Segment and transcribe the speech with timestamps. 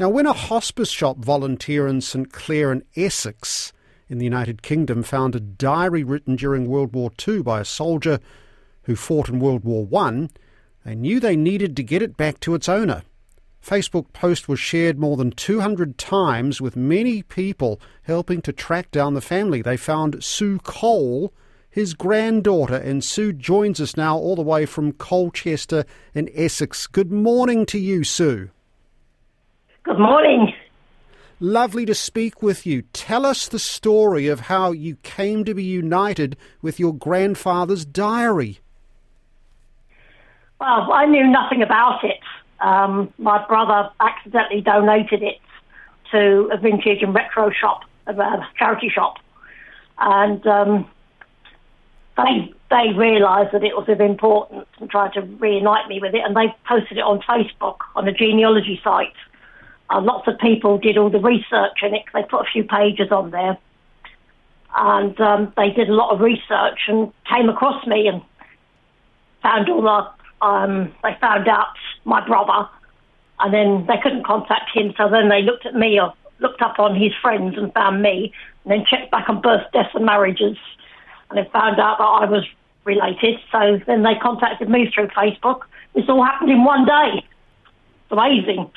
[0.00, 3.70] Now, when a hospice shop volunteer in St Clair in Essex
[4.08, 8.18] in the United Kingdom found a diary written during World War II by a soldier
[8.84, 10.28] who fought in World War I,
[10.86, 13.02] they knew they needed to get it back to its owner.
[13.62, 19.12] Facebook post was shared more than 200 times with many people helping to track down
[19.12, 19.60] the family.
[19.60, 21.34] They found Sue Cole,
[21.68, 26.86] his granddaughter, and Sue joins us now all the way from Colchester in Essex.
[26.86, 28.48] Good morning to you, Sue.
[29.90, 30.54] Good morning.
[31.40, 32.82] Lovely to speak with you.
[32.92, 38.60] Tell us the story of how you came to be united with your grandfather's diary.
[40.60, 42.20] Well, I knew nothing about it.
[42.60, 45.40] Um, my brother accidentally donated it
[46.12, 48.14] to a vintage and retro shop, a
[48.56, 49.16] charity shop,
[49.98, 50.88] and um,
[52.16, 56.20] they they realised that it was of importance and tried to reunite me with it,
[56.24, 59.14] and they posted it on Facebook on a genealogy site.
[59.90, 62.04] Uh, lots of people did all the research in it.
[62.14, 63.58] They put a few pages on there,
[64.76, 68.22] and um, they did a lot of research and came across me and
[69.42, 71.74] found all the um, they found out
[72.04, 72.68] my brother,
[73.40, 74.94] and then they couldn't contact him.
[74.96, 78.32] So then they looked at me or looked up on his friends and found me,
[78.64, 80.56] and then checked back on birth, deaths, and marriages,
[81.28, 82.46] and they found out that I was
[82.84, 83.38] related.
[83.52, 85.62] So then they contacted me through Facebook.
[85.94, 87.24] This all happened in one day.
[88.10, 88.70] Amazing.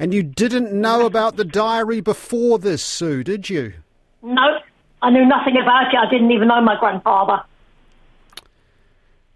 [0.00, 3.74] And you didn't know about the diary before this, Sue, did you?
[4.22, 4.58] No,
[5.02, 5.98] I knew nothing about it.
[5.98, 7.42] I didn't even know my grandfather.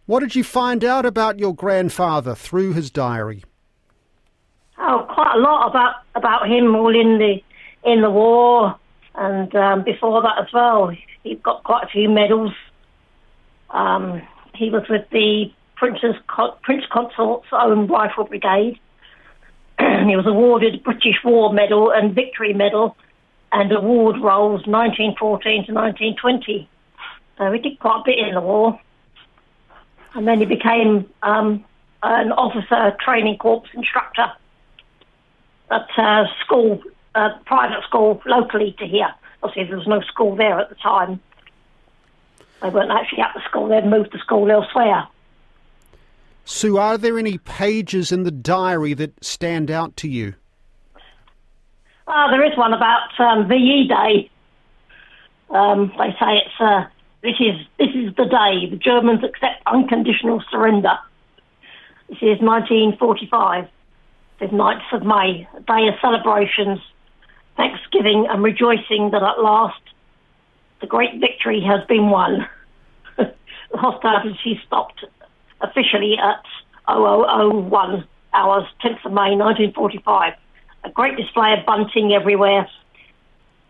[0.07, 3.45] What did you find out about your grandfather through his diary?
[4.79, 7.43] Oh, quite a lot about about him all in the
[7.85, 8.79] in the war
[9.15, 10.91] and um, before that as well.
[11.23, 12.53] He got quite a few medals.
[13.69, 14.23] Um,
[14.55, 16.17] he was with the Prince's
[16.63, 18.79] Prince Consort's own Rifle Brigade.
[20.09, 22.97] He was awarded British War Medal and Victory Medal
[23.53, 26.69] and award rolls 1914 to 1920.
[27.39, 28.81] So he did quite a bit in the war
[30.15, 31.65] and then he became um,
[32.03, 34.33] an officer training corps instructor
[35.71, 36.83] at a school,
[37.15, 39.13] a private school locally to here.
[39.43, 41.21] Obviously, there was no school there at the time.
[42.63, 45.07] They weren't actually at the school; they'd moved the school elsewhere.
[46.45, 50.35] Sue, are there any pages in the diary that stand out to you?
[52.07, 54.31] Ah, there is one about um, VE Day.
[55.49, 56.85] Um, they say it's uh,
[57.23, 60.99] this is this is the day the Germans accept unconditional surrender.
[62.09, 63.67] This is 1945,
[64.41, 66.79] the 9th of May, a day of celebrations,
[67.57, 69.81] thanksgiving, and rejoicing that at last
[70.83, 72.47] the great victory has been won.
[73.17, 73.33] the
[73.73, 75.05] hostilities stopped
[75.61, 76.43] officially at
[76.89, 80.35] 0001 hours, 10th of May 1945.
[80.85, 82.69] A great display of bunting everywhere.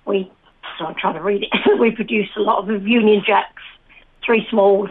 [0.04, 0.30] We
[0.78, 1.50] so I'm trying to read it.
[1.78, 3.62] we produced a lot of Union Jacks,
[4.24, 4.88] three small,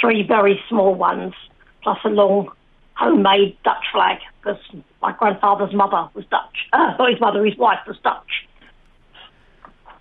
[0.00, 1.34] three very small ones,
[1.82, 2.50] plus a long
[2.94, 4.60] homemade Dutch flag, because
[5.00, 6.68] my grandfather's mother was Dutch.
[6.72, 8.46] Uh, his mother, his wife was Dutch.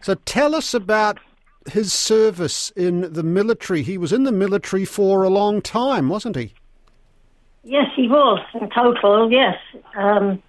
[0.01, 1.19] So tell us about
[1.69, 3.83] his service in the military.
[3.83, 6.53] He was in the military for a long time, wasn't he?
[7.63, 9.31] Yes, he was in total.
[9.31, 9.57] Yes.
[9.95, 10.41] Um,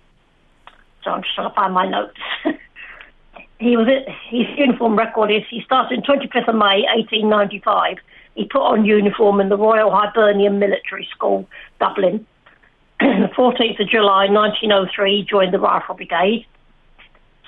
[1.04, 2.18] so I'm just trying to find my notes.
[3.58, 3.86] he was
[4.30, 7.98] his uniform record is he started 25th of May 1895.
[8.34, 11.46] He put on uniform in the Royal Hibernian Military School,
[11.78, 12.26] Dublin.
[13.00, 16.46] the 14th of July 1903, he joined the Rifle Brigade.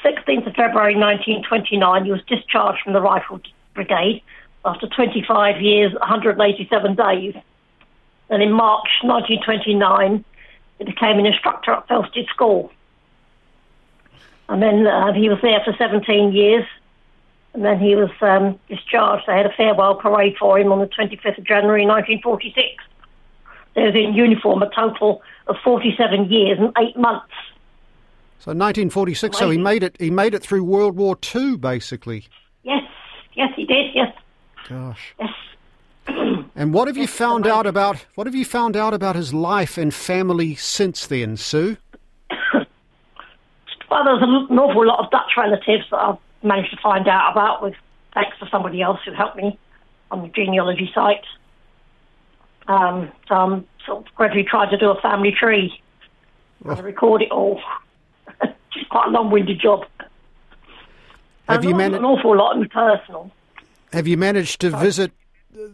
[0.05, 3.41] 16th of February 1929, he was discharged from the Rifle
[3.75, 4.23] Brigade
[4.65, 7.35] after 25 years, 187 days.
[8.31, 10.25] And in March 1929,
[10.79, 12.71] he became an instructor at Felsted School.
[14.49, 16.65] And then uh, he was there for 17 years.
[17.55, 19.25] And then he was um, discharged.
[19.27, 22.83] They had a farewell parade for him on the 25th of January 1946.
[23.75, 27.33] He was in uniform a total of 47 years and eight months.
[28.45, 29.39] So 1946.
[29.39, 29.97] So he made it.
[29.99, 32.27] He made it through World War II, basically.
[32.63, 32.83] Yes,
[33.33, 33.95] yes, he did.
[33.95, 34.15] Yes.
[34.69, 35.15] Gosh.
[35.19, 35.31] Yes.
[36.55, 38.05] and what have you found out about?
[38.17, 41.79] What have you found out about his life and family since then, Sue?
[43.91, 47.63] Well, there's an awful lot of Dutch relatives that I've managed to find out about
[47.63, 47.75] with
[48.13, 49.57] thanks to somebody else who helped me
[50.11, 51.25] on the genealogy site.
[52.67, 55.81] Um, so I'm sort of gradually trying to do a family tree
[56.65, 57.61] and record it all.
[58.77, 59.85] It's quite a long-winded job.
[61.49, 63.31] Have and you managed an awful lot in personal?
[63.93, 64.85] Have you managed to Sorry.
[64.85, 65.13] visit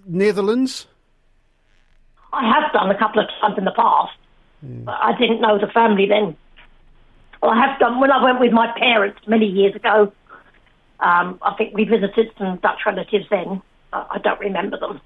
[0.07, 0.87] Netherlands?
[2.33, 4.13] I have done a couple of times in the past,
[4.65, 4.85] mm.
[4.85, 6.37] but I didn't know the family then.
[7.43, 10.13] Well, I have done when I went with my parents many years ago.
[11.01, 13.63] Um, I think we visited some Dutch relatives then.
[13.93, 15.01] I, I don't remember them.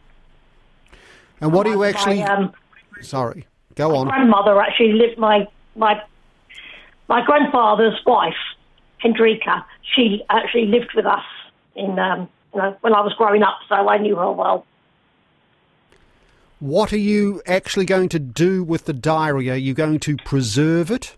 [1.40, 2.23] And what do you My, actually?
[2.23, 2.52] um,
[3.00, 4.06] Sorry, go on.
[4.06, 5.19] My grandmother actually lived.
[5.19, 6.00] My my
[7.09, 8.35] my grandfather's wife,
[9.03, 9.65] Hendrika.
[9.95, 11.25] She actually lived with us
[11.75, 14.67] in um, you know when I was growing up, so I knew her well.
[16.61, 19.51] What are you actually going to do with the diary?
[19.51, 21.17] Are you going to preserve it?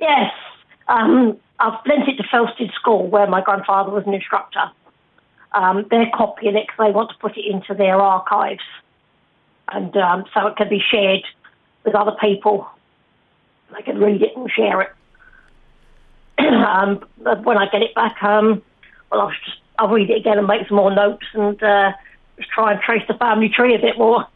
[0.00, 0.32] Yes,
[0.88, 4.70] um, I've lent it to Felsted School where my grandfather was an instructor.
[5.52, 8.62] Um, they're copying it because they want to put it into their archives,
[9.70, 11.24] and um, so it can be shared
[11.84, 12.66] with other people.
[13.74, 14.90] They can read it and share it.
[16.38, 18.62] um, but when I get it back, um,
[19.10, 21.92] well, I'll just I'll read it again and make some more notes and uh,
[22.36, 24.26] just try and trace the family tree a bit more.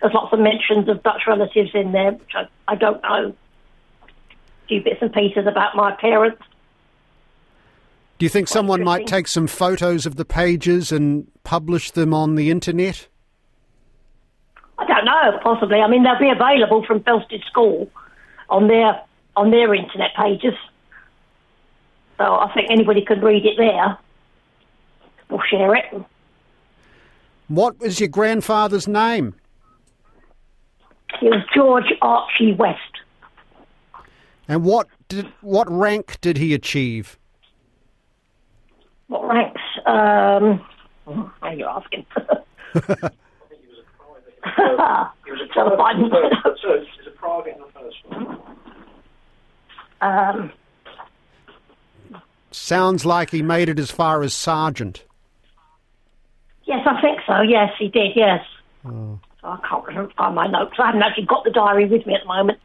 [0.00, 3.34] There's lots of mentions of Dutch relatives in there, which I, I don't know.
[4.02, 6.42] A few bits and pieces about my parents.
[8.18, 12.34] Do you think someone might take some photos of the pages and publish them on
[12.34, 13.08] the internet?
[14.78, 15.78] I don't know, possibly.
[15.78, 17.90] I mean, they'll be available from Felsted School
[18.50, 19.00] on their
[19.36, 20.54] on their internet pages.
[22.18, 23.96] So I think anybody could read it there
[25.30, 25.84] or share it.
[27.48, 29.34] What was your grandfather's name?
[31.22, 32.78] It was George Archie West.
[34.48, 37.18] And what did what rank did he achieve?
[39.08, 39.60] What ranks?
[39.86, 40.64] Um,
[41.06, 41.82] oh, now you're
[44.44, 45.10] asking.
[45.24, 47.96] He was a So private, if I- so, so he a private in the first
[48.06, 48.38] one.
[50.00, 50.52] um,
[52.52, 55.04] Sounds like he made it as far as sergeant.
[56.64, 57.42] yes, I think so.
[57.42, 58.12] Yes, he did.
[58.16, 58.44] Yes.
[58.84, 60.74] I can't remember find my notes.
[60.78, 62.58] I haven't actually got the diary with me at the moment.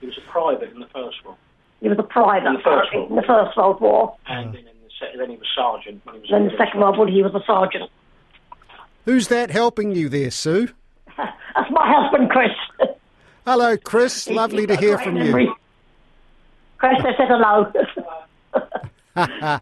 [0.00, 1.36] He was a private in the first one,
[1.80, 4.16] He was a private In the First in the First World War.
[4.26, 6.30] and then in the se- then he was sergeant when he was.
[6.30, 7.90] Then in the Second World War, he was a sergeant.
[9.04, 10.68] Who's that helping you there, Sue?
[11.88, 12.50] Husband, Chris.
[13.46, 14.28] Hello, Chris.
[14.28, 15.54] Lovely to hear from you.
[16.78, 17.72] Chris, I said hello.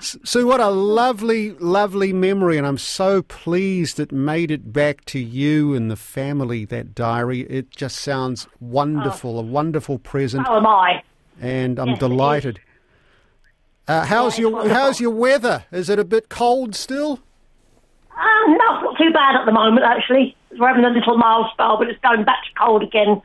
[0.00, 5.18] Sue, what a lovely, lovely memory, and I'm so pleased it made it back to
[5.18, 7.40] you and the family, that diary.
[7.40, 11.02] It just sounds wonderful, a wonderful present, How am I?
[11.40, 12.60] and I'm Yes, delighted.
[13.88, 14.76] Uh, how's it's your wonderful.
[14.78, 15.64] How's your weather?
[15.72, 17.20] Is it a bit cold still?
[18.16, 20.36] Um, no, not too bad at the moment, actually.
[20.58, 23.20] We're having a little mild spell, but it's going back to cold again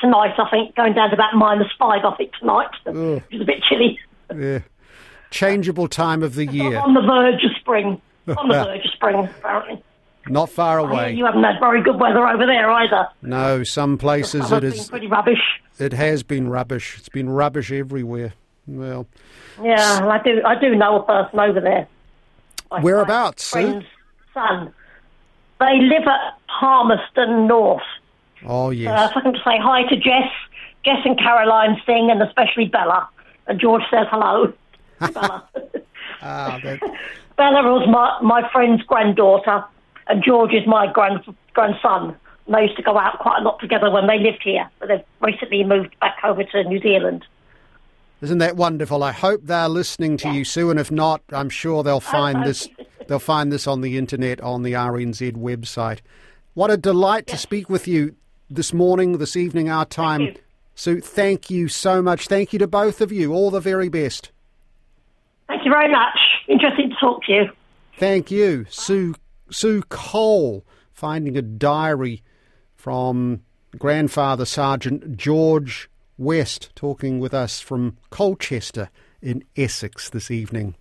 [0.00, 0.74] tonight, I think.
[0.74, 2.70] Going down to about minus five, I think, tonight.
[2.86, 3.22] Ugh.
[3.30, 3.98] It's a bit chilly.
[4.36, 4.60] Yeah.
[5.30, 8.00] Changeable time of the year, On the verge of spring.
[8.36, 9.82] On the verge of spring, apparently.
[10.28, 11.12] not far away.
[11.14, 13.08] you haven't had very good weather over there either.
[13.22, 15.40] No, some places it been pretty rubbish.
[15.78, 16.96] It has been rubbish.
[16.98, 18.34] It's been rubbish everywhere.
[18.66, 19.06] Well,
[19.62, 20.40] Yeah, I do.
[20.44, 21.88] I do know a person over there.
[22.70, 23.84] My Whereabouts, Friend's
[24.32, 24.72] son.
[25.62, 27.82] They live at Palmerston North.
[28.44, 29.10] oh Uh, yes.
[29.12, 30.28] if I can say hi to Jess,
[30.84, 33.08] Jess and Caroline sing, and especially Bella.
[33.46, 34.52] And George says hello.
[35.00, 35.48] Bella.
[36.24, 36.78] Ah, that,
[37.36, 39.64] Bella was my, my friend's granddaughter,
[40.08, 41.20] and George is my grand,
[41.52, 42.14] grandson.
[42.46, 44.88] And they used to go out quite a lot together when they lived here, but
[44.88, 47.24] they've recently moved back over to New Zealand.
[48.20, 49.02] Isn't that wonderful?
[49.02, 52.68] I hope they're listening to you, Sue, and if not, I'm sure they'll find this.
[53.08, 56.00] They'll find this on the internet on the RNZ website.
[56.54, 58.14] What a delight to speak with you
[58.50, 60.34] this morning, this evening, our time.
[60.74, 62.28] Sue, thank you so much.
[62.28, 63.32] Thank you to both of you.
[63.32, 64.30] All the very best.
[65.48, 66.18] Thank you very much.
[66.48, 67.44] Interesting to talk to you.
[67.98, 69.14] Thank you, Sue.
[69.50, 72.22] Sue Cole, finding a diary
[72.74, 73.42] from
[73.78, 78.90] grandfather Sergeant George West, talking with us from Colchester
[79.20, 80.74] in Essex this evening.